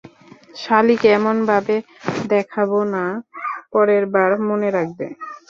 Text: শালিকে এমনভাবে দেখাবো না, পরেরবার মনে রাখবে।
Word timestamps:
শালিকে 0.55 1.07
এমনভাবে 1.17 1.75
দেখাবো 2.29 2.79
না, 2.93 3.05
পরেরবার 3.73 4.29
মনে 4.47 4.69
রাখবে। 4.77 5.05